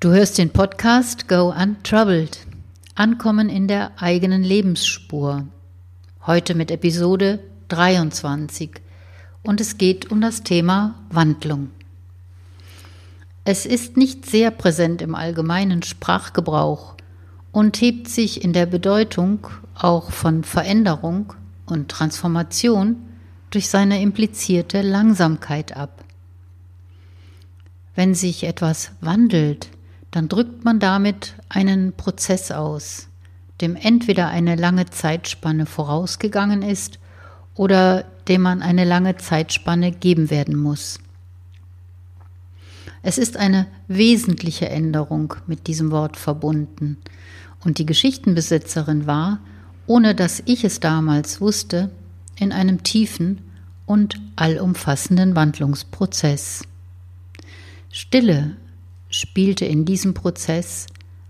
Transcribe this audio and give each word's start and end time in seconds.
Du 0.00 0.10
hörst 0.10 0.38
den 0.38 0.50
Podcast 0.50 1.26
Go 1.26 1.52
Untroubled. 1.52 2.46
Ankommen 2.94 3.48
in 3.48 3.66
der 3.66 4.00
eigenen 4.00 4.44
Lebensspur. 4.44 5.48
Heute 6.24 6.54
mit 6.54 6.70
Episode 6.70 7.40
23 7.66 8.80
und 9.42 9.60
es 9.60 9.76
geht 9.76 10.12
um 10.12 10.20
das 10.20 10.44
Thema 10.44 10.94
Wandlung. 11.10 11.70
Es 13.44 13.66
ist 13.66 13.96
nicht 13.96 14.24
sehr 14.24 14.52
präsent 14.52 15.02
im 15.02 15.16
allgemeinen 15.16 15.82
Sprachgebrauch 15.82 16.94
und 17.50 17.80
hebt 17.80 18.06
sich 18.06 18.44
in 18.44 18.52
der 18.52 18.66
Bedeutung 18.66 19.48
auch 19.74 20.12
von 20.12 20.44
Veränderung 20.44 21.32
und 21.66 21.88
Transformation 21.88 23.02
durch 23.50 23.68
seine 23.68 24.00
implizierte 24.00 24.80
Langsamkeit 24.80 25.76
ab. 25.76 26.04
Wenn 27.96 28.14
sich 28.14 28.44
etwas 28.44 28.92
wandelt, 29.00 29.70
dann 30.18 30.28
drückt 30.28 30.64
man 30.64 30.80
damit 30.80 31.36
einen 31.48 31.92
Prozess 31.92 32.50
aus, 32.50 33.06
dem 33.60 33.76
entweder 33.76 34.26
eine 34.26 34.56
lange 34.56 34.86
Zeitspanne 34.86 35.64
vorausgegangen 35.64 36.62
ist 36.62 36.98
oder 37.54 38.04
dem 38.26 38.42
man 38.42 38.60
eine 38.60 38.84
lange 38.84 39.16
Zeitspanne 39.16 39.92
geben 39.92 40.28
werden 40.28 40.56
muss. 40.56 40.98
Es 43.04 43.16
ist 43.16 43.36
eine 43.36 43.68
wesentliche 43.86 44.68
Änderung 44.68 45.34
mit 45.46 45.68
diesem 45.68 45.92
Wort 45.92 46.16
verbunden, 46.16 46.96
und 47.64 47.78
die 47.78 47.86
Geschichtenbesitzerin 47.86 49.06
war, 49.06 49.38
ohne 49.86 50.16
dass 50.16 50.42
ich 50.46 50.64
es 50.64 50.80
damals 50.80 51.40
wusste, 51.40 51.90
in 52.34 52.50
einem 52.50 52.82
tiefen 52.82 53.40
und 53.86 54.16
allumfassenden 54.34 55.36
Wandlungsprozess. 55.36 56.64
Stille 57.92 58.56
spielte 59.10 59.64
in 59.64 59.84
diesem 59.84 60.14
Prozess 60.14 60.86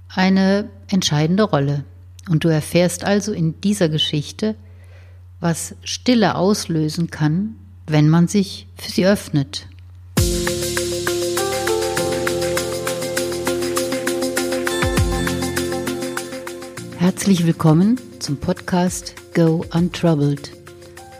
eine 0.08 0.68
entscheidende 0.88 1.44
Rolle. 1.44 1.84
Und 2.28 2.44
du 2.44 2.48
erfährst 2.48 3.04
also 3.04 3.32
in 3.32 3.60
dieser 3.60 3.88
Geschichte, 3.88 4.54
was 5.40 5.74
Stille 5.84 6.34
auslösen 6.34 7.10
kann, 7.10 7.54
wenn 7.86 8.08
man 8.08 8.28
sich 8.28 8.66
für 8.76 8.90
sie 8.90 9.06
öffnet. 9.06 9.66
Herzlich 16.98 17.46
willkommen 17.46 18.00
zum 18.18 18.36
Podcast 18.36 19.14
Go 19.34 19.64
Untroubled. 19.72 20.52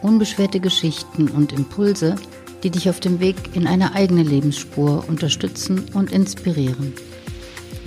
Unbeschwerte 0.03 0.61
Geschichten 0.61 1.29
und 1.29 1.53
Impulse, 1.53 2.17
die 2.63 2.71
dich 2.71 2.89
auf 2.89 3.01
dem 3.01 3.21
Weg 3.21 3.37
in 3.55 3.67
eine 3.67 3.95
eigene 3.95 4.23
Lebensspur 4.23 5.05
unterstützen 5.09 5.87
und 5.95 6.13
inspirieren. 6.13 6.93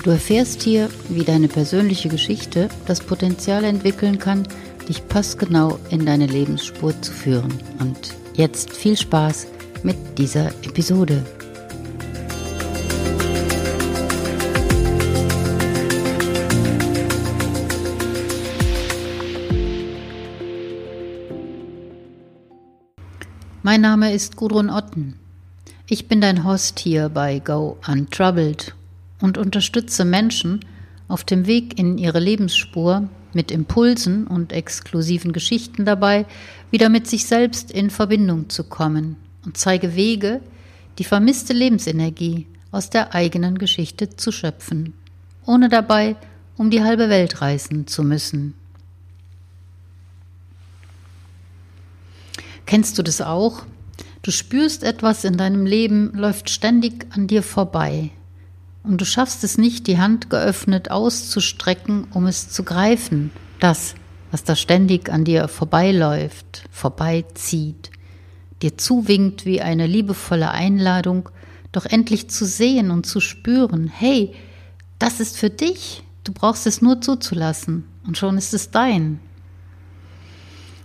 Du 0.03 0.09
erfährst 0.09 0.63
hier, 0.63 0.89
wie 1.09 1.23
deine 1.23 1.47
persönliche 1.47 2.09
Geschichte 2.09 2.69
das 2.87 3.01
Potenzial 3.01 3.63
entwickeln 3.63 4.17
kann, 4.17 4.47
dich 4.89 5.07
passgenau 5.07 5.77
in 5.89 6.05
deine 6.05 6.25
Lebensspur 6.25 6.99
zu 7.01 7.11
führen. 7.11 7.53
Und 7.79 8.15
jetzt 8.33 8.71
viel 8.71 8.97
Spaß 8.97 9.47
mit 9.83 9.97
dieser 10.17 10.47
Episode. 10.63 11.23
Mein 23.71 23.79
Name 23.79 24.13
ist 24.13 24.35
Gudrun 24.35 24.69
Otten. 24.69 25.13
Ich 25.87 26.09
bin 26.09 26.19
dein 26.19 26.43
Host 26.43 26.77
hier 26.79 27.07
bei 27.07 27.39
Go 27.39 27.77
Untroubled 27.87 28.75
und 29.21 29.37
unterstütze 29.37 30.03
Menschen 30.03 30.59
auf 31.07 31.23
dem 31.23 31.47
Weg 31.47 31.79
in 31.79 31.97
ihre 31.97 32.19
Lebensspur 32.19 33.07
mit 33.31 33.49
Impulsen 33.49 34.27
und 34.27 34.51
exklusiven 34.51 35.31
Geschichten 35.31 35.85
dabei, 35.85 36.25
wieder 36.69 36.89
mit 36.89 37.07
sich 37.07 37.25
selbst 37.25 37.71
in 37.71 37.89
Verbindung 37.89 38.49
zu 38.49 38.65
kommen 38.65 39.15
und 39.45 39.55
zeige 39.55 39.95
Wege, 39.95 40.41
die 40.97 41.05
vermisste 41.05 41.53
Lebensenergie 41.53 42.47
aus 42.71 42.89
der 42.89 43.15
eigenen 43.15 43.57
Geschichte 43.57 44.09
zu 44.17 44.33
schöpfen, 44.33 44.95
ohne 45.45 45.69
dabei 45.69 46.17
um 46.57 46.71
die 46.71 46.83
halbe 46.83 47.07
Welt 47.07 47.39
reisen 47.39 47.87
zu 47.87 48.03
müssen. 48.03 48.53
Kennst 52.71 52.97
du 52.97 53.03
das 53.03 53.19
auch? 53.19 53.63
Du 54.21 54.31
spürst 54.31 54.83
etwas 54.83 55.25
in 55.25 55.35
deinem 55.35 55.65
Leben, 55.65 56.13
läuft 56.13 56.49
ständig 56.49 57.05
an 57.09 57.27
dir 57.27 57.43
vorbei. 57.43 58.11
Und 58.81 59.01
du 59.01 59.03
schaffst 59.03 59.43
es 59.43 59.57
nicht, 59.57 59.87
die 59.87 59.97
Hand 59.97 60.29
geöffnet 60.29 60.89
auszustrecken, 60.89 62.07
um 62.13 62.27
es 62.27 62.47
zu 62.47 62.63
greifen. 62.63 63.31
Das, 63.59 63.95
was 64.31 64.45
da 64.45 64.55
ständig 64.55 65.11
an 65.11 65.25
dir 65.25 65.49
vorbeiläuft, 65.49 66.63
vorbeizieht, 66.71 67.91
dir 68.61 68.77
zuwinkt 68.77 69.45
wie 69.45 69.59
eine 69.59 69.85
liebevolle 69.85 70.51
Einladung, 70.51 71.27
doch 71.73 71.85
endlich 71.85 72.29
zu 72.29 72.45
sehen 72.45 72.89
und 72.89 73.05
zu 73.05 73.19
spüren, 73.19 73.91
hey, 73.93 74.33
das 74.97 75.19
ist 75.19 75.37
für 75.37 75.49
dich, 75.49 76.03
du 76.23 76.31
brauchst 76.31 76.65
es 76.65 76.81
nur 76.81 77.01
zuzulassen 77.01 77.83
und 78.07 78.17
schon 78.17 78.37
ist 78.37 78.53
es 78.53 78.71
dein. 78.71 79.19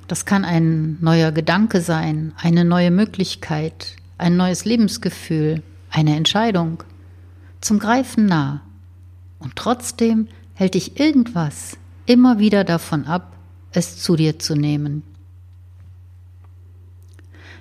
Das 0.09 0.25
kann 0.25 0.45
ein 0.45 0.99
neuer 1.01 1.33
Gedanke 1.33 1.81
sein, 1.81 2.33
eine 2.37 2.65
neue 2.65 2.91
Möglichkeit, 2.91 3.97
ein 4.19 4.37
neues 4.37 4.65
Lebensgefühl, 4.65 5.63
eine 5.91 6.17
Entscheidung. 6.17 6.83
Zum 7.61 7.79
Greifen 7.79 8.27
nah. 8.27 8.61
Und 9.39 9.57
trotzdem 9.57 10.29
hält 10.55 10.75
dich 10.75 11.01
irgendwas 11.01 11.77
immer 12.07 12.39
wieder 12.39 12.63
davon 12.63 13.05
ab, 13.05 13.37
es 13.73 13.99
zu 13.99 14.17
dir 14.17 14.39
zu 14.39 14.55
nehmen. 14.55 15.03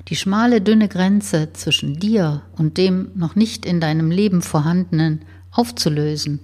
Die 0.08 0.16
schmale, 0.16 0.62
dünne 0.62 0.88
Grenze 0.88 1.52
zwischen 1.54 2.00
dir 2.00 2.44
und 2.56 2.78
dem 2.78 3.10
noch 3.16 3.36
nicht 3.36 3.66
in 3.66 3.82
deinem 3.82 4.12
Leben 4.12 4.44
vorhandenen 4.44 5.22
aufzulösen 5.52 6.42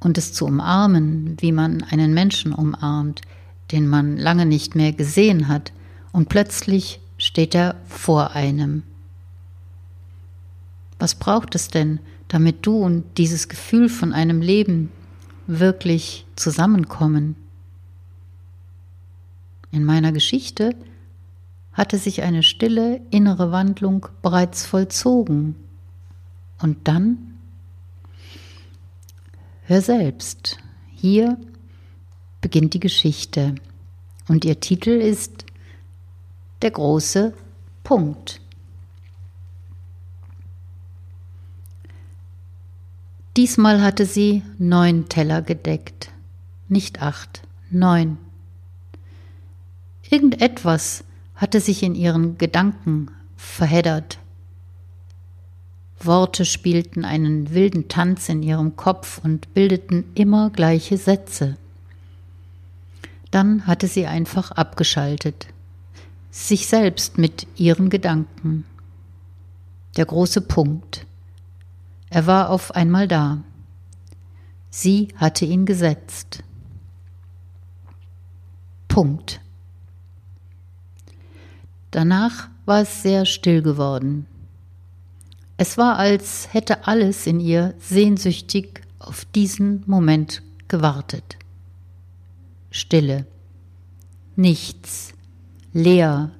und 0.00 0.16
es 0.16 0.32
zu 0.32 0.46
umarmen, 0.46 1.36
wie 1.40 1.52
man 1.52 1.82
einen 1.82 2.14
Menschen 2.14 2.54
umarmt, 2.54 3.20
den 3.72 3.88
man 3.88 4.16
lange 4.16 4.46
nicht 4.46 4.74
mehr 4.74 4.92
gesehen 4.92 5.48
hat, 5.48 5.72
und 6.12 6.28
plötzlich 6.28 7.00
steht 7.16 7.54
er 7.54 7.76
vor 7.86 8.32
einem. 8.32 8.82
Was 10.98 11.14
braucht 11.14 11.54
es 11.54 11.68
denn, 11.68 11.98
damit 12.28 12.66
du 12.66 12.76
und 12.76 13.04
dieses 13.18 13.48
Gefühl 13.48 13.88
von 13.88 14.12
einem 14.12 14.40
Leben 14.40 14.90
wirklich 15.46 16.26
zusammenkommen? 16.36 17.34
In 19.70 19.84
meiner 19.84 20.12
Geschichte 20.12 20.76
hatte 21.72 21.96
sich 21.96 22.22
eine 22.22 22.42
stille 22.42 23.00
innere 23.10 23.50
Wandlung 23.50 24.06
bereits 24.20 24.66
vollzogen. 24.66 25.56
Und 26.60 26.76
dann? 26.86 27.18
Hör 29.64 29.80
selbst. 29.80 30.58
Hier 30.94 31.38
beginnt 32.42 32.74
die 32.74 32.80
Geschichte 32.80 33.54
und 34.28 34.44
ihr 34.44 34.60
Titel 34.60 34.90
ist 34.90 35.46
Der 36.60 36.72
große 36.72 37.32
Punkt. 37.82 38.42
Diesmal 43.38 43.80
hatte 43.80 44.04
sie 44.04 44.42
neun 44.58 45.08
Teller 45.08 45.40
gedeckt, 45.40 46.10
nicht 46.68 47.00
acht, 47.00 47.42
neun. 47.70 48.18
Irgendetwas 50.10 51.04
hatte 51.34 51.60
sich 51.60 51.82
in 51.82 51.94
ihren 51.94 52.36
Gedanken 52.36 53.10
verheddert. 53.36 54.18
Worte 55.98 56.44
spielten 56.44 57.06
einen 57.06 57.54
wilden 57.54 57.88
Tanz 57.88 58.28
in 58.28 58.42
ihrem 58.42 58.76
Kopf 58.76 59.20
und 59.24 59.54
bildeten 59.54 60.04
immer 60.14 60.50
gleiche 60.50 60.98
Sätze. 60.98 61.56
Dann 63.32 63.66
hatte 63.66 63.88
sie 63.88 64.06
einfach 64.06 64.52
abgeschaltet, 64.52 65.48
sich 66.30 66.66
selbst 66.68 67.16
mit 67.16 67.46
ihren 67.56 67.88
Gedanken. 67.88 68.64
Der 69.96 70.04
große 70.04 70.42
Punkt. 70.42 71.06
Er 72.10 72.26
war 72.26 72.50
auf 72.50 72.76
einmal 72.76 73.08
da. 73.08 73.42
Sie 74.68 75.08
hatte 75.16 75.46
ihn 75.46 75.64
gesetzt. 75.64 76.44
Punkt. 78.86 79.40
Danach 81.90 82.48
war 82.66 82.82
es 82.82 83.02
sehr 83.02 83.24
still 83.24 83.62
geworden. 83.62 84.26
Es 85.56 85.78
war, 85.78 85.96
als 85.96 86.52
hätte 86.52 86.86
alles 86.86 87.26
in 87.26 87.40
ihr 87.40 87.72
sehnsüchtig 87.78 88.82
auf 88.98 89.24
diesen 89.24 89.84
Moment 89.86 90.42
gewartet. 90.68 91.38
Stille. 92.72 93.26
Nichts. 94.34 95.12
Leer. 95.74 96.30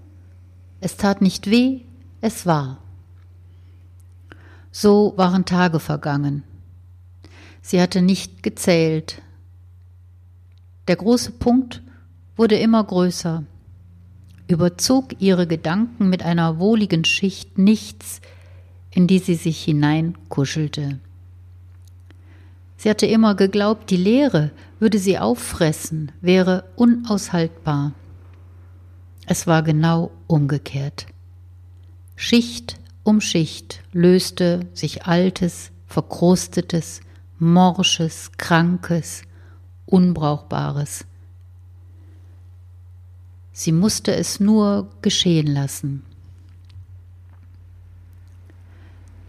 Es 0.80 0.96
tat 0.96 1.20
nicht 1.20 1.50
weh, 1.50 1.82
es 2.22 2.46
war. 2.46 2.78
So 4.70 5.12
waren 5.16 5.44
Tage 5.44 5.78
vergangen. 5.78 6.42
Sie 7.60 7.82
hatte 7.82 8.00
nicht 8.00 8.42
gezählt. 8.42 9.20
Der 10.88 10.96
große 10.96 11.32
Punkt 11.32 11.82
wurde 12.34 12.56
immer 12.56 12.82
größer, 12.82 13.44
überzog 14.48 15.20
ihre 15.20 15.46
Gedanken 15.46 16.08
mit 16.08 16.22
einer 16.22 16.58
wohligen 16.58 17.04
Schicht 17.04 17.58
nichts, 17.58 18.22
in 18.90 19.06
die 19.06 19.18
sie 19.18 19.34
sich 19.34 19.62
hineinkuschelte. 19.62 20.98
Sie 22.78 22.88
hatte 22.88 23.06
immer 23.06 23.34
geglaubt, 23.34 23.90
die 23.90 23.98
Leere 23.98 24.50
würde 24.82 24.98
sie 24.98 25.16
auffressen, 25.16 26.10
wäre 26.20 26.64
unaushaltbar. 26.74 27.92
Es 29.26 29.46
war 29.46 29.62
genau 29.62 30.10
umgekehrt. 30.26 31.06
Schicht 32.16 32.80
um 33.04 33.20
Schicht 33.20 33.80
löste 33.92 34.66
sich 34.74 35.04
Altes, 35.06 35.70
Verkrustetes, 35.86 37.00
Morsches, 37.38 38.32
Krankes, 38.38 39.22
Unbrauchbares. 39.86 41.04
Sie 43.52 43.70
musste 43.70 44.16
es 44.16 44.40
nur 44.40 44.88
geschehen 45.00 45.46
lassen. 45.46 46.02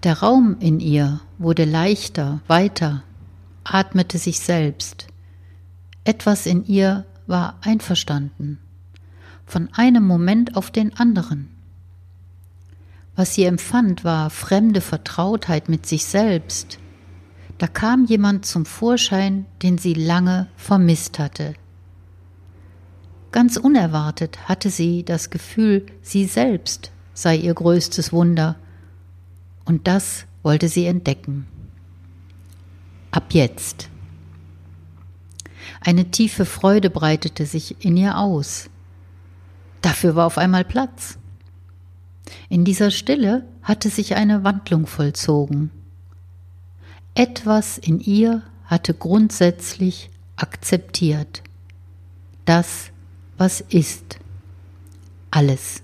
Der 0.01 0.17
Raum 0.17 0.57
in 0.59 0.79
ihr 0.79 1.21
wurde 1.37 1.65
leichter, 1.65 2.41
weiter, 2.47 3.03
atmete 3.63 4.17
sich 4.17 4.39
selbst. 4.39 5.12
Etwas 6.03 6.45
in 6.45 6.65
ihr 6.65 7.05
war 7.27 7.57
einverstanden, 7.61 8.59
von 9.45 9.69
einem 9.73 10.05
Moment 10.05 10.57
auf 10.57 10.71
den 10.71 10.95
anderen. 10.97 11.49
Was 13.15 13.35
sie 13.35 13.43
empfand, 13.45 14.03
war 14.03 14.29
fremde 14.29 14.81
Vertrautheit 14.81 15.69
mit 15.69 15.85
sich 15.85 16.05
selbst. 16.05 16.79
Da 17.57 17.67
kam 17.67 18.05
jemand 18.05 18.45
zum 18.45 18.65
Vorschein, 18.65 19.45
den 19.61 19.77
sie 19.77 19.93
lange 19.93 20.47
vermisst 20.57 21.19
hatte. 21.19 21.53
Ganz 23.31 23.57
unerwartet 23.57 24.49
hatte 24.49 24.69
sie 24.69 25.03
das 25.03 25.29
Gefühl, 25.29 25.85
sie 26.01 26.25
selbst 26.25 26.91
sei 27.13 27.37
ihr 27.37 27.53
größtes 27.53 28.11
Wunder, 28.11 28.55
und 29.65 29.87
das 29.87 30.25
wollte 30.41 30.67
sie 30.67 30.85
entdecken. 30.85 31.47
Ab 33.11 33.33
jetzt. 33.33 33.89
Eine 35.85 36.05
tiefe 36.11 36.45
Freude 36.45 36.89
breitete 36.89 37.45
sich 37.45 37.83
in 37.83 37.97
ihr 37.97 38.17
aus. 38.17 38.69
Dafür 39.81 40.15
war 40.15 40.25
auf 40.25 40.37
einmal 40.37 40.63
Platz. 40.63 41.17
In 42.47 42.63
dieser 42.63 42.89
Stille 42.89 43.43
hatte 43.61 43.89
sich 43.89 44.15
eine 44.15 44.45
Wandlung 44.45 44.87
vollzogen. 44.87 45.71
Etwas 47.15 47.77
in 47.77 47.99
ihr 47.99 48.43
hatte 48.65 48.93
grundsätzlich 48.93 50.09
akzeptiert. 50.37 51.43
Das, 52.45 52.91
was 53.37 53.59
ist. 53.59 54.19
Alles. 55.31 55.83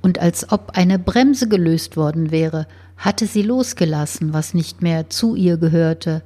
Und 0.00 0.20
als 0.20 0.50
ob 0.52 0.70
eine 0.70 0.98
Bremse 0.98 1.48
gelöst 1.48 1.98
worden 1.98 2.30
wäre, 2.30 2.66
hatte 2.96 3.26
sie 3.26 3.42
losgelassen, 3.42 4.32
was 4.32 4.54
nicht 4.54 4.80
mehr 4.80 5.10
zu 5.10 5.36
ihr 5.36 5.58
gehörte, 5.58 6.22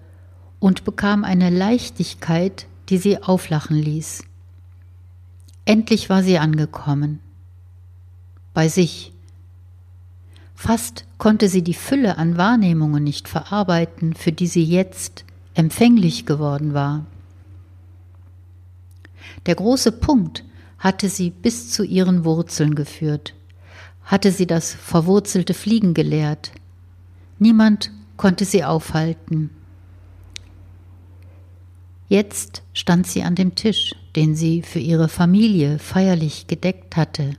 und 0.60 0.84
bekam 0.84 1.24
eine 1.24 1.50
Leichtigkeit, 1.50 2.66
die 2.88 2.98
sie 2.98 3.22
auflachen 3.22 3.76
ließ. 3.76 4.24
Endlich 5.64 6.08
war 6.08 6.22
sie 6.22 6.38
angekommen 6.38 7.20
bei 8.58 8.66
sich. 8.66 9.12
Fast 10.56 11.04
konnte 11.16 11.48
sie 11.48 11.62
die 11.62 11.74
Fülle 11.74 12.18
an 12.18 12.36
Wahrnehmungen 12.36 13.04
nicht 13.04 13.28
verarbeiten, 13.28 14.14
für 14.14 14.32
die 14.32 14.48
sie 14.48 14.64
jetzt 14.64 15.24
empfänglich 15.54 16.26
geworden 16.26 16.74
war. 16.74 17.06
Der 19.46 19.54
große 19.54 19.92
Punkt 19.92 20.42
hatte 20.80 21.08
sie 21.08 21.30
bis 21.30 21.70
zu 21.70 21.84
ihren 21.84 22.24
Wurzeln 22.24 22.74
geführt, 22.74 23.36
hatte 24.02 24.32
sie 24.32 24.48
das 24.48 24.74
verwurzelte 24.74 25.54
Fliegen 25.54 25.94
gelehrt. 25.94 26.50
Niemand 27.38 27.92
konnte 28.16 28.44
sie 28.44 28.64
aufhalten. 28.64 29.50
Jetzt 32.08 32.62
stand 32.72 33.06
sie 33.06 33.22
an 33.22 33.34
dem 33.34 33.54
Tisch, 33.54 33.94
den 34.16 34.34
sie 34.34 34.62
für 34.62 34.78
ihre 34.78 35.08
Familie 35.08 35.78
feierlich 35.78 36.46
gedeckt 36.46 36.96
hatte. 36.96 37.36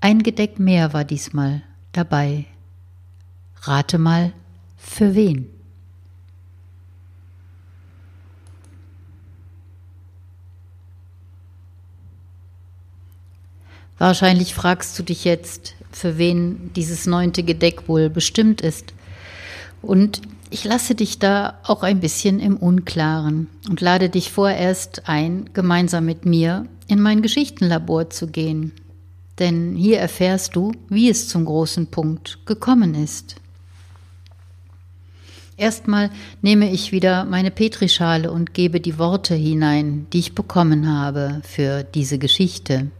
Ein 0.00 0.22
Gedeck 0.22 0.60
mehr 0.60 0.92
war 0.92 1.04
diesmal 1.04 1.62
dabei. 1.90 2.44
Rate 3.62 3.98
mal, 3.98 4.32
für 4.76 5.16
wen? 5.16 5.48
Wahrscheinlich 13.98 14.54
fragst 14.54 14.96
du 14.98 15.02
dich 15.02 15.24
jetzt, 15.24 15.74
für 15.90 16.18
wen 16.18 16.72
dieses 16.74 17.06
neunte 17.06 17.42
Gedeck 17.42 17.88
wohl 17.88 18.10
bestimmt 18.10 18.60
ist. 18.60 18.92
Und 19.86 20.22
ich 20.50 20.64
lasse 20.64 20.94
dich 20.94 21.18
da 21.18 21.58
auch 21.64 21.82
ein 21.82 22.00
bisschen 22.00 22.40
im 22.40 22.56
Unklaren 22.56 23.48
und 23.68 23.80
lade 23.80 24.08
dich 24.08 24.30
vorerst 24.30 25.08
ein, 25.08 25.50
gemeinsam 25.52 26.04
mit 26.04 26.26
mir 26.26 26.66
in 26.88 27.00
mein 27.00 27.22
Geschichtenlabor 27.22 28.10
zu 28.10 28.28
gehen 28.28 28.72
denn 29.38 29.74
hier 29.76 29.98
erfährst 29.98 30.56
du, 30.56 30.72
wie 30.88 31.10
es 31.10 31.28
zum 31.28 31.44
großen 31.44 31.88
Punkt 31.88 32.46
gekommen 32.46 32.94
ist. 32.94 33.36
Erstmal 35.58 36.10
nehme 36.42 36.70
ich 36.70 36.92
wieder 36.92 37.24
meine 37.24 37.50
Petrischale 37.50 38.30
und 38.30 38.52
gebe 38.52 38.80
die 38.80 38.98
Worte 38.98 39.34
hinein, 39.34 40.06
die 40.12 40.18
ich 40.18 40.34
bekommen 40.34 40.88
habe 40.88 41.40
für 41.44 41.82
diese 41.82 42.18
Geschichte. 42.18 42.90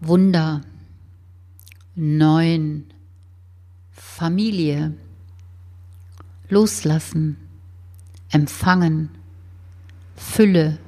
Wunder, 0.00 0.62
Neun, 1.96 2.86
Familie, 3.94 4.92
Loslassen, 6.48 7.36
Empfangen, 8.30 9.08
Fülle, 10.16 10.78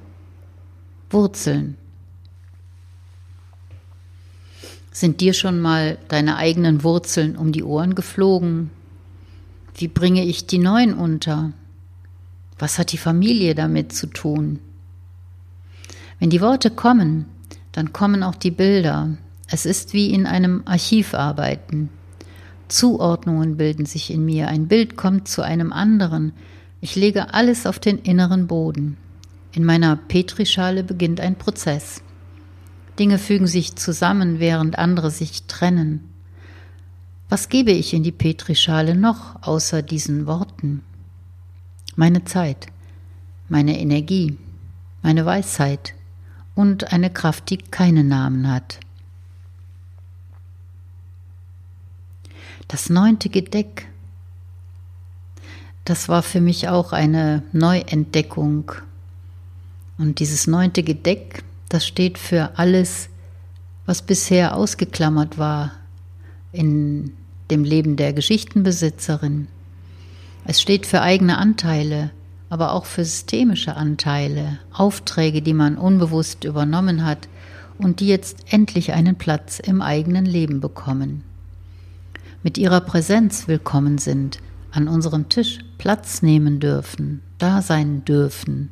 Wurzeln. 1.11 1.77
Sind 4.91 5.21
dir 5.21 5.35
schon 5.35 5.61
mal 5.61 5.99
deine 6.09 6.37
eigenen 6.37 6.83
Wurzeln 6.83 7.37
um 7.37 7.53
die 7.53 7.63
Ohren 7.63 7.95
geflogen? 7.95 8.71
Wie 9.77 9.89
bringe 9.89 10.25
ich 10.25 10.47
die 10.47 10.59
neuen 10.59 10.95
unter? 10.95 11.53
Was 12.59 12.79
hat 12.79 12.93
die 12.93 12.99
Familie 12.99 13.55
damit 13.55 13.93
zu 13.93 14.07
tun? 14.07 14.59
Wenn 16.19 16.31
die 16.31 16.41
Worte 16.41 16.71
kommen, 16.71 17.27
dann 17.73 17.93
kommen 17.93 18.23
auch 18.23 18.37
die 18.37 18.51
Bilder. 18.51 19.11
Es 19.49 19.67
ist 19.67 19.93
wie 19.93 20.13
in 20.13 20.27
einem 20.27 20.63
Archiv 20.65 21.15
arbeiten. 21.15 21.91
Zuordnungen 22.69 23.57
bilden 23.57 23.87
sich 23.87 24.11
in 24.11 24.25
mir, 24.25 24.49
ein 24.49 24.69
Bild 24.69 24.97
kommt 24.97 25.29
zu 25.29 25.43
einem 25.43 25.73
anderen. 25.73 26.33
Ich 26.81 26.97
lege 26.97 27.33
alles 27.35 27.67
auf 27.67 27.79
den 27.79 27.99
inneren 27.99 28.47
Boden. 28.47 28.97
In 29.53 29.65
meiner 29.65 29.97
Petrischale 29.97 30.85
beginnt 30.85 31.21
ein 31.21 31.37
Prozess. 31.37 32.03
Dinge 32.99 33.19
fügen 33.19 33.47
sich 33.47 33.77
zusammen, 33.77 34.41
während 34.41 34.79
andere 34.79 35.11
sich 35.11 35.45
trennen. 35.45 36.09
Was 37.29 37.49
gebe 37.49 37.73
ich 37.73 37.93
in 37.93 38.03
die 38.03 38.13
Petrischale 38.13 38.95
noch 38.95 39.43
außer 39.43 39.83
diesen 39.83 40.27
Worten? 40.27 40.83
Meine 41.97 42.25
Zeit, 42.25 42.67
meine 43.49 43.79
Energie, 43.79 44.39
meine 45.03 45.27
Weisheit 45.27 45.95
und 46.55 46.93
eine 46.93 47.11
Kraft, 47.11 47.51
die 47.51 47.59
keinen 47.59 48.09
Namen 48.09 48.51
hat. 48.51 48.81
Das 52.69 52.91
neunte 52.91 53.29
Gedeck, 53.29 53.87
das 55.85 56.09
war 56.09 56.25
für 56.25 56.41
mich 56.41 56.69
auch 56.69 56.93
eine 56.93 57.45
Neuentdeckung. 57.53 58.73
Und 59.99 60.19
dieses 60.19 60.49
neunte 60.49 60.83
Gedeck, 60.83 61.45
das 61.69 61.87
steht 61.87 62.19
für 62.19 62.59
alles, 62.59 63.09
was 63.87 64.03
bisher 64.03 64.57
ausgeklammert 64.57 65.39
war 65.39 65.75
in 66.51 67.13
dem 67.53 67.63
Leben 67.63 67.95
der 67.95 68.13
Geschichtenbesitzerin. 68.13 69.47
Es 70.45 70.61
steht 70.61 70.87
für 70.87 71.03
eigene 71.03 71.39
Anteile, 71.39 72.11
aber 72.51 72.73
auch 72.73 72.85
für 72.85 73.05
systemische 73.05 73.77
Anteile, 73.77 74.59
Aufträge, 74.73 75.41
die 75.41 75.55
man 75.55 75.79
unbewusst 75.79 76.43
übernommen 76.43 77.05
hat 77.05 77.29
und 77.79 78.01
die 78.01 78.09
jetzt 78.09 78.39
endlich 78.51 78.93
einen 78.93 79.15
Platz 79.15 79.61
im 79.61 79.83
eigenen 79.83 80.27
Leben 80.27 80.61
bekommen. 80.61 81.23
Mit 82.43 82.59
ihrer 82.59 82.81
Präsenz 82.81 83.49
willkommen 83.49 83.99
sind, 83.99 84.39
an 84.71 84.89
unserem 84.89 85.29
Tisch 85.29 85.61
Platz 85.79 86.23
nehmen 86.23 86.61
dürfen, 86.61 87.23
da 87.39 87.63
sein 87.63 88.05
dürfen, 88.05 88.71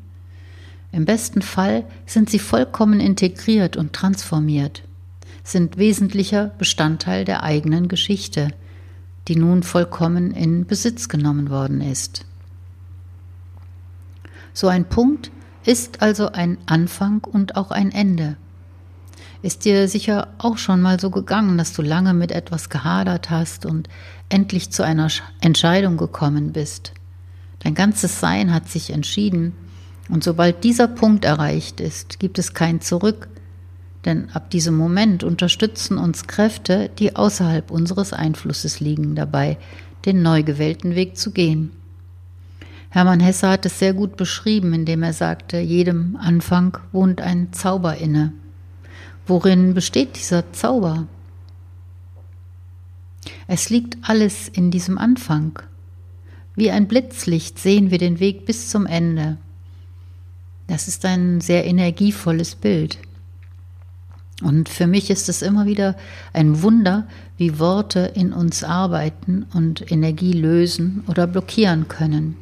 im 0.94 1.06
besten 1.06 1.42
Fall 1.42 1.84
sind 2.06 2.30
sie 2.30 2.38
vollkommen 2.38 3.00
integriert 3.00 3.76
und 3.76 3.92
transformiert, 3.92 4.84
sind 5.42 5.76
wesentlicher 5.76 6.52
Bestandteil 6.56 7.24
der 7.24 7.42
eigenen 7.42 7.88
Geschichte, 7.88 8.52
die 9.26 9.34
nun 9.34 9.64
vollkommen 9.64 10.30
in 10.30 10.66
Besitz 10.66 11.08
genommen 11.08 11.50
worden 11.50 11.80
ist. 11.80 12.26
So 14.52 14.68
ein 14.68 14.84
Punkt 14.88 15.32
ist 15.64 16.00
also 16.00 16.30
ein 16.30 16.58
Anfang 16.66 17.24
und 17.24 17.56
auch 17.56 17.72
ein 17.72 17.90
Ende. 17.90 18.36
Ist 19.44 19.66
dir 19.66 19.88
sicher 19.88 20.28
auch 20.38 20.56
schon 20.56 20.80
mal 20.80 20.98
so 20.98 21.10
gegangen, 21.10 21.58
dass 21.58 21.74
du 21.74 21.82
lange 21.82 22.14
mit 22.14 22.32
etwas 22.32 22.70
gehadert 22.70 23.28
hast 23.28 23.66
und 23.66 23.90
endlich 24.30 24.70
zu 24.70 24.82
einer 24.82 25.08
Entscheidung 25.42 25.98
gekommen 25.98 26.52
bist. 26.54 26.94
Dein 27.58 27.74
ganzes 27.74 28.20
Sein 28.20 28.54
hat 28.54 28.70
sich 28.70 28.88
entschieden, 28.88 29.52
und 30.08 30.24
sobald 30.24 30.64
dieser 30.64 30.88
Punkt 30.88 31.26
erreicht 31.26 31.78
ist, 31.82 32.18
gibt 32.18 32.38
es 32.38 32.54
kein 32.54 32.80
Zurück, 32.80 33.28
denn 34.06 34.30
ab 34.30 34.48
diesem 34.48 34.78
Moment 34.78 35.22
unterstützen 35.22 35.98
uns 35.98 36.26
Kräfte, 36.26 36.88
die 36.98 37.14
außerhalb 37.14 37.70
unseres 37.70 38.14
Einflusses 38.14 38.80
liegen, 38.80 39.14
dabei, 39.14 39.58
den 40.06 40.22
neu 40.22 40.42
gewählten 40.42 40.94
Weg 40.94 41.18
zu 41.18 41.32
gehen. 41.32 41.70
Hermann 42.88 43.20
Hesse 43.20 43.50
hat 43.50 43.66
es 43.66 43.78
sehr 43.78 43.92
gut 43.92 44.16
beschrieben, 44.16 44.72
indem 44.72 45.02
er 45.02 45.12
sagte, 45.12 45.58
jedem 45.58 46.16
Anfang 46.16 46.78
wohnt 46.92 47.20
ein 47.20 47.52
Zauber 47.52 47.98
inne. 47.98 48.32
Worin 49.26 49.74
besteht 49.74 50.16
dieser 50.16 50.52
Zauber? 50.52 51.06
Es 53.46 53.70
liegt 53.70 53.96
alles 54.02 54.48
in 54.48 54.70
diesem 54.70 54.98
Anfang. 54.98 55.58
Wie 56.54 56.70
ein 56.70 56.88
Blitzlicht 56.88 57.58
sehen 57.58 57.90
wir 57.90 57.98
den 57.98 58.20
Weg 58.20 58.46
bis 58.46 58.68
zum 58.68 58.86
Ende. 58.86 59.38
Das 60.66 60.88
ist 60.88 61.04
ein 61.04 61.40
sehr 61.40 61.64
energievolles 61.66 62.54
Bild. 62.54 62.98
Und 64.42 64.68
für 64.68 64.86
mich 64.86 65.10
ist 65.10 65.28
es 65.28 65.42
immer 65.42 65.66
wieder 65.66 65.96
ein 66.32 66.62
Wunder, 66.62 67.06
wie 67.36 67.58
Worte 67.58 68.12
in 68.14 68.32
uns 68.32 68.64
arbeiten 68.64 69.46
und 69.54 69.90
Energie 69.90 70.32
lösen 70.32 71.02
oder 71.06 71.26
blockieren 71.26 71.88
können. 71.88 72.36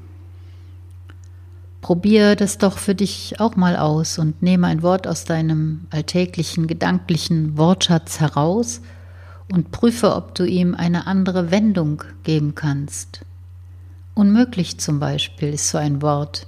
Probier 1.82 2.36
das 2.36 2.58
doch 2.58 2.78
für 2.78 2.94
dich 2.94 3.40
auch 3.40 3.56
mal 3.56 3.76
aus 3.76 4.18
und 4.18 4.40
nehme 4.40 4.68
ein 4.68 4.82
Wort 4.82 5.08
aus 5.08 5.24
deinem 5.24 5.88
alltäglichen 5.90 6.68
gedanklichen 6.68 7.58
Wortschatz 7.58 8.20
heraus 8.20 8.80
und 9.52 9.72
prüfe, 9.72 10.14
ob 10.14 10.36
du 10.36 10.44
ihm 10.44 10.76
eine 10.76 11.08
andere 11.08 11.50
Wendung 11.50 12.04
geben 12.22 12.54
kannst. 12.54 13.24
Unmöglich 14.14 14.78
zum 14.78 15.00
Beispiel 15.00 15.54
ist 15.54 15.68
so 15.70 15.76
ein 15.76 16.02
Wort. 16.02 16.46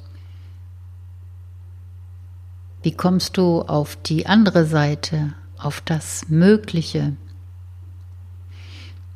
Wie 2.85 2.93
kommst 2.93 3.37
du 3.37 3.63
auf 3.63 3.97
die 3.97 4.27
andere 4.27 4.65
Seite, 4.65 5.35
auf 5.59 5.81
das 5.81 6.29
Mögliche? 6.29 7.17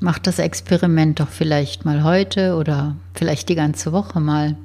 Mach 0.01 0.19
das 0.19 0.41
Experiment 0.41 1.21
doch 1.21 1.29
vielleicht 1.29 1.85
mal 1.85 2.03
heute 2.03 2.57
oder 2.57 2.97
vielleicht 3.15 3.49
die 3.49 3.55
ganze 3.55 3.93
Woche 3.93 4.19
mal. 4.19 4.57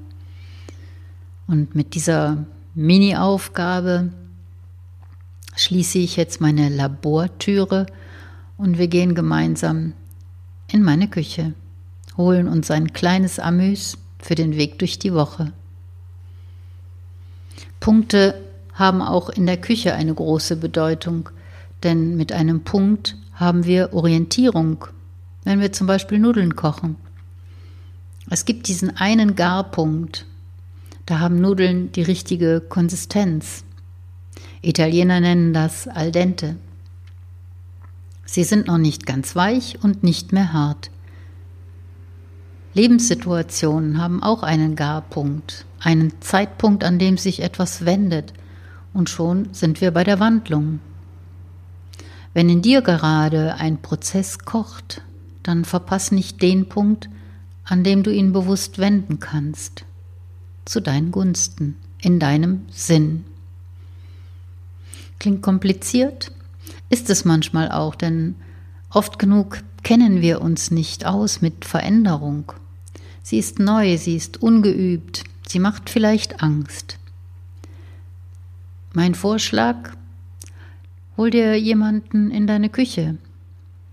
Und 1.47 1.75
mit 1.75 1.95
dieser 1.95 2.45
Mini-Aufgabe 2.75 4.11
schließe 5.55 5.99
ich 5.99 6.15
jetzt 6.15 6.41
meine 6.41 6.69
Labortüre 6.69 7.85
und 8.57 8.77
wir 8.77 8.87
gehen 8.87 9.13
gemeinsam 9.15 9.93
in 10.67 10.83
meine 10.83 11.07
Küche, 11.07 11.53
holen 12.17 12.47
uns 12.47 12.71
ein 12.71 12.93
kleines 12.93 13.39
Amüs 13.39 13.97
für 14.19 14.35
den 14.35 14.55
Weg 14.55 14.79
durch 14.79 14.99
die 14.99 15.13
Woche. 15.13 15.51
Punkte 17.79 18.41
haben 18.73 19.01
auch 19.01 19.29
in 19.29 19.45
der 19.45 19.57
Küche 19.57 19.93
eine 19.93 20.13
große 20.13 20.55
Bedeutung, 20.55 21.29
denn 21.83 22.15
mit 22.15 22.31
einem 22.31 22.63
Punkt 22.63 23.17
haben 23.33 23.65
wir 23.65 23.93
Orientierung, 23.93 24.85
wenn 25.43 25.59
wir 25.59 25.73
zum 25.73 25.87
Beispiel 25.87 26.17
Nudeln 26.17 26.55
kochen. 26.55 26.95
Es 28.29 28.45
gibt 28.45 28.67
diesen 28.67 28.95
einen 28.95 29.35
Garpunkt, 29.35 30.25
da 31.05 31.19
haben 31.19 31.41
Nudeln 31.41 31.91
die 31.91 32.01
richtige 32.01 32.61
Konsistenz. 32.61 33.63
Italiener 34.61 35.19
nennen 35.19 35.53
das 35.53 35.87
al 35.87 36.11
dente. 36.11 36.55
Sie 38.25 38.43
sind 38.43 38.67
noch 38.67 38.77
nicht 38.77 39.05
ganz 39.05 39.35
weich 39.35 39.77
und 39.83 40.03
nicht 40.03 40.31
mehr 40.31 40.53
hart. 40.53 40.89
Lebenssituationen 42.73 43.99
haben 44.01 44.23
auch 44.23 44.41
einen 44.41 44.75
Garpunkt, 44.75 45.65
einen 45.79 46.13
Zeitpunkt, 46.21 46.83
an 46.83 46.97
dem 46.97 47.17
sich 47.17 47.41
etwas 47.41 47.85
wendet, 47.85 48.33
und 48.93 49.09
schon 49.09 49.49
sind 49.53 49.81
wir 49.81 49.91
bei 49.91 50.03
der 50.03 50.19
Wandlung. 50.19 50.79
Wenn 52.33 52.49
in 52.49 52.61
dir 52.61 52.81
gerade 52.81 53.55
ein 53.55 53.81
Prozess 53.81 54.39
kocht, 54.39 55.01
dann 55.43 55.65
verpass 55.65 56.11
nicht 56.11 56.41
den 56.41 56.69
Punkt, 56.69 57.09
an 57.63 57.83
dem 57.83 58.01
du 58.03 58.11
ihn 58.11 58.33
bewusst 58.33 58.79
wenden 58.79 59.19
kannst, 59.19 59.85
zu 60.65 60.81
deinen 60.81 61.11
Gunsten, 61.11 61.75
in 62.01 62.19
deinem 62.19 62.65
Sinn. 62.69 63.25
Klingt 65.19 65.41
kompliziert? 65.41 66.31
Ist 66.89 67.09
es 67.09 67.25
manchmal 67.25 67.71
auch, 67.71 67.95
denn 67.95 68.35
oft 68.89 69.19
genug 69.19 69.59
kennen 69.83 70.21
wir 70.21 70.41
uns 70.41 70.71
nicht 70.71 71.05
aus 71.05 71.41
mit 71.41 71.65
Veränderung. 71.65 72.51
Sie 73.21 73.37
ist 73.37 73.59
neu, 73.59 73.97
sie 73.97 74.15
ist 74.15 74.41
ungeübt, 74.41 75.23
sie 75.47 75.59
macht 75.59 75.89
vielleicht 75.89 76.43
Angst. 76.43 76.97
Mein 78.93 79.15
Vorschlag, 79.15 79.91
hol 81.17 81.29
dir 81.29 81.57
jemanden 81.57 82.31
in 82.31 82.47
deine 82.47 82.69
Küche, 82.69 83.17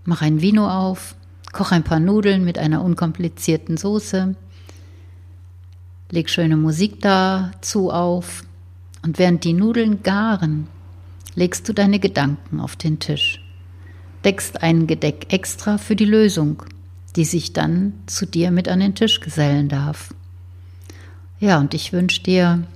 mach 0.03 0.21
ein 0.21 0.41
Vino 0.41 0.69
auf, 0.69 1.15
koch 1.51 1.71
ein 1.71 1.83
paar 1.83 1.99
Nudeln 1.99 2.43
mit 2.43 2.57
einer 2.57 2.83
unkomplizierten 2.83 3.77
Soße, 3.77 4.35
leg 6.11 6.29
schöne 6.29 6.57
Musik 6.57 7.01
dazu 7.01 7.89
auf 7.89 8.43
und 9.01 9.17
während 9.17 9.43
die 9.43 9.53
Nudeln 9.53 10.03
garen, 10.03 10.67
legst 11.35 11.67
du 11.67 11.73
deine 11.73 11.99
Gedanken 11.99 12.59
auf 12.59 12.75
den 12.75 12.99
Tisch, 12.99 13.41
deckst 14.23 14.61
ein 14.61 14.87
Gedeck 14.87 15.33
extra 15.33 15.77
für 15.77 15.95
die 15.95 16.05
Lösung, 16.05 16.63
die 17.15 17.25
sich 17.25 17.53
dann 17.53 17.93
zu 18.05 18.25
dir 18.25 18.51
mit 18.51 18.67
an 18.67 18.81
den 18.81 18.95
Tisch 18.95 19.21
gesellen 19.21 19.69
darf. 19.69 20.13
Ja, 21.39 21.59
und 21.59 21.73
ich 21.73 21.93
wünsche 21.93 22.21
dir 22.21 22.67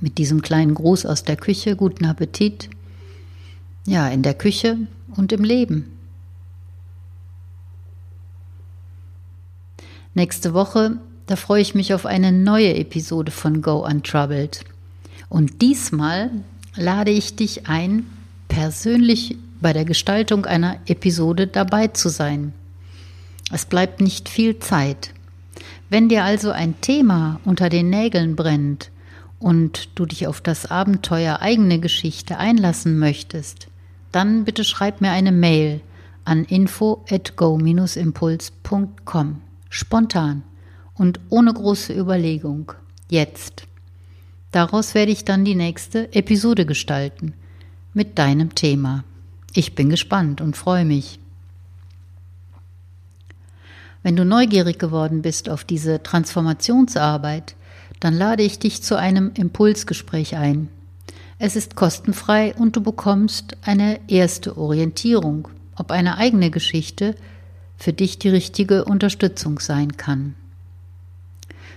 mit 0.00 0.18
diesem 0.18 0.42
kleinen 0.42 0.74
Gruß 0.74 1.06
aus 1.06 1.24
der 1.24 1.36
Küche, 1.36 1.74
guten 1.74 2.04
Appetit. 2.04 2.68
Ja, 3.86 4.08
in 4.08 4.22
der 4.22 4.34
Küche 4.34 4.76
und 5.16 5.32
im 5.32 5.42
Leben. 5.42 5.90
Nächste 10.14 10.54
Woche, 10.54 10.98
da 11.26 11.36
freue 11.36 11.62
ich 11.62 11.74
mich 11.74 11.94
auf 11.94 12.06
eine 12.06 12.32
neue 12.32 12.74
Episode 12.74 13.32
von 13.32 13.62
Go 13.62 13.86
Untroubled. 13.86 14.64
Und 15.28 15.62
diesmal 15.62 16.30
lade 16.76 17.10
ich 17.10 17.36
dich 17.36 17.68
ein, 17.68 18.06
persönlich 18.48 19.36
bei 19.60 19.72
der 19.72 19.84
Gestaltung 19.84 20.46
einer 20.46 20.78
Episode 20.86 21.46
dabei 21.46 21.88
zu 21.88 22.08
sein. 22.08 22.52
Es 23.52 23.64
bleibt 23.64 24.00
nicht 24.00 24.28
viel 24.28 24.58
Zeit. 24.58 25.10
Wenn 25.88 26.08
dir 26.08 26.24
also 26.24 26.50
ein 26.50 26.80
Thema 26.80 27.40
unter 27.44 27.68
den 27.68 27.90
Nägeln 27.90 28.36
brennt, 28.36 28.90
und 29.38 29.90
du 29.94 30.06
dich 30.06 30.26
auf 30.26 30.40
das 30.40 30.68
Abenteuer 30.70 31.40
eigene 31.40 31.78
Geschichte 31.78 32.38
einlassen 32.38 32.98
möchtest, 32.98 33.68
dann 34.12 34.44
bitte 34.44 34.64
schreib 34.64 35.00
mir 35.00 35.10
eine 35.10 35.32
Mail 35.32 35.80
an 36.24 36.44
info 36.44 37.04
at 37.10 37.36
go-impuls.com. 37.36 39.42
Spontan 39.68 40.42
und 40.96 41.20
ohne 41.28 41.52
große 41.52 41.92
Überlegung. 41.92 42.72
Jetzt. 43.08 43.66
Daraus 44.50 44.94
werde 44.94 45.12
ich 45.12 45.24
dann 45.24 45.44
die 45.44 45.54
nächste 45.54 46.12
Episode 46.14 46.66
gestalten 46.66 47.34
mit 47.92 48.18
deinem 48.18 48.54
Thema. 48.54 49.04
Ich 49.54 49.74
bin 49.74 49.90
gespannt 49.90 50.40
und 50.40 50.56
freue 50.56 50.84
mich. 50.84 51.18
Wenn 54.02 54.16
du 54.16 54.24
neugierig 54.24 54.78
geworden 54.78 55.22
bist 55.22 55.48
auf 55.48 55.64
diese 55.64 56.02
Transformationsarbeit, 56.02 57.56
dann 58.00 58.14
lade 58.14 58.42
ich 58.42 58.58
dich 58.58 58.82
zu 58.82 58.96
einem 58.96 59.32
Impulsgespräch 59.34 60.36
ein. 60.36 60.68
Es 61.38 61.56
ist 61.56 61.74
kostenfrei 61.74 62.54
und 62.54 62.76
du 62.76 62.82
bekommst 62.82 63.56
eine 63.62 64.00
erste 64.08 64.56
Orientierung, 64.56 65.48
ob 65.74 65.90
eine 65.90 66.18
eigene 66.18 66.50
Geschichte 66.50 67.14
für 67.76 67.92
dich 67.92 68.18
die 68.18 68.30
richtige 68.30 68.84
Unterstützung 68.84 69.58
sein 69.58 69.96
kann. 69.96 70.34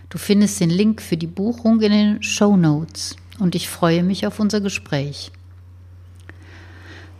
Du 0.09 0.17
findest 0.17 0.59
den 0.59 0.71
Link 0.71 1.01
für 1.01 1.17
die 1.17 1.27
Buchung 1.27 1.81
in 1.81 1.91
den 1.91 2.23
Show 2.23 2.57
Notes 2.57 3.15
und 3.37 3.53
ich 3.53 3.69
freue 3.69 4.03
mich 4.03 4.25
auf 4.25 4.39
unser 4.39 4.59
Gespräch. 4.59 5.31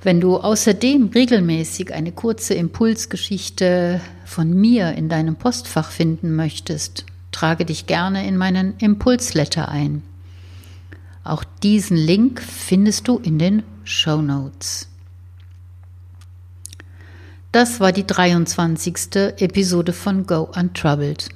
Wenn 0.02 0.20
du 0.22 0.38
außerdem 0.38 1.10
regelmäßig 1.14 1.94
eine 1.94 2.12
kurze 2.12 2.56
Impulsgeschichte 2.56 4.02
von 4.26 4.50
mir 4.50 4.94
in 4.94 5.08
deinem 5.08 5.36
Postfach 5.36 5.92
finden 5.92 6.36
möchtest, 6.36 7.06
trage 7.32 7.66
dich 7.66 7.86
gerne 7.86 8.28
in 8.28 8.38
meinen 8.38 8.76
Impulsletter 8.78 9.70
ein. 9.70 10.02
Auch 11.24 11.44
diesen 11.62 11.98
Link 11.98 12.42
findest 12.42 13.08
du 13.08 13.18
in 13.18 13.38
den 13.38 13.64
Show 13.84 14.22
Notes. 14.22 14.88
Das 17.52 17.80
war 17.80 17.92
die 17.92 18.08
23. 18.08 19.16
Episode 19.38 19.92
von 19.94 20.26
Go 20.26 20.50
Untroubled. 20.56 21.30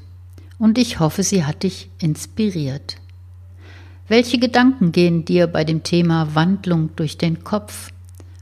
Und 0.63 0.77
ich 0.77 1.01
hoffe, 1.01 1.23
sie 1.23 1.43
hat 1.43 1.63
dich 1.63 1.89
inspiriert. 1.99 2.95
Welche 4.07 4.37
Gedanken 4.37 4.93
gehen 4.93 5.25
dir 5.25 5.47
bei 5.47 5.65
dem 5.65 5.83
Thema 5.83 6.35
Wandlung 6.35 6.91
durch 6.95 7.17
den 7.17 7.43
Kopf? 7.43 7.89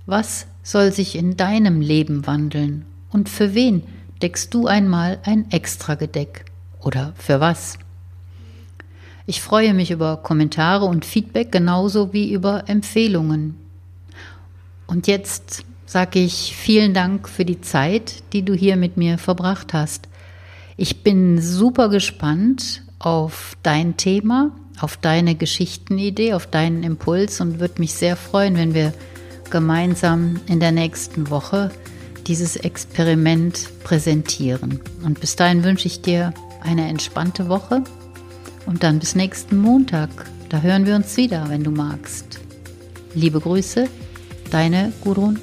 Was 0.06 0.46
soll 0.62 0.92
sich 0.92 1.16
in 1.16 1.36
deinem 1.36 1.82
Leben 1.82 2.28
wandeln? 2.28 2.86
Und 3.10 3.28
für 3.28 3.56
wen 3.56 3.82
deckst 4.22 4.54
du 4.54 4.68
einmal 4.68 5.18
ein 5.24 5.50
Extragedeck? 5.50 6.46
Oder 6.80 7.14
für 7.18 7.40
was? 7.40 7.80
Ich 9.26 9.42
freue 9.42 9.74
mich 9.74 9.90
über 9.90 10.18
Kommentare 10.18 10.86
und 10.86 11.06
Feedback 11.06 11.52
genauso 11.52 12.14
wie 12.14 12.32
über 12.32 12.70
Empfehlungen. 12.70 13.56
Und 14.86 15.08
jetzt 15.08 15.66
sage 15.88 16.20
ich 16.20 16.56
vielen 16.56 16.94
Dank 16.94 17.28
für 17.28 17.46
die 17.46 17.62
Zeit, 17.62 18.22
die 18.32 18.46
du 18.46 18.54
hier 18.54 18.76
mit 18.76 18.96
mir 18.96 19.18
verbracht 19.18 19.74
hast. 19.74 20.08
Ich 20.82 21.04
bin 21.04 21.40
super 21.40 21.90
gespannt 21.90 22.82
auf 22.98 23.56
dein 23.62 23.98
Thema, 23.98 24.52
auf 24.80 24.98
deine 24.98 25.36
Geschichtenidee, 25.36 26.34
auf 26.34 26.48
deinen 26.48 26.82
Impuls 26.82 27.40
und 27.40 27.60
würde 27.60 27.80
mich 27.80 27.94
sehr 27.94 28.16
freuen, 28.16 28.58
wenn 28.58 28.74
wir 28.74 28.92
gemeinsam 29.52 30.40
in 30.48 30.60
der 30.60 30.72
nächsten 30.72 31.30
Woche 31.30 31.70
dieses 32.26 32.56
Experiment 32.56 33.70
präsentieren. 33.84 34.80
Und 35.04 35.20
bis 35.20 35.36
dahin 35.36 35.64
wünsche 35.64 35.86
ich 35.86 36.02
dir 36.02 36.34
eine 36.64 36.88
entspannte 36.88 37.48
Woche 37.48 37.84
und 38.66 38.82
dann 38.82 38.98
bis 38.98 39.14
nächsten 39.14 39.60
Montag. 39.60 40.10
Da 40.50 40.62
hören 40.62 40.88
wir 40.88 40.96
uns 40.96 41.16
wieder, 41.16 41.48
wenn 41.50 41.64
du 41.64 41.70
magst. 41.70 42.40
Liebe 43.14 43.40
Grüße, 43.40 43.88
deine 44.50 44.94
Gudrun 45.02 45.38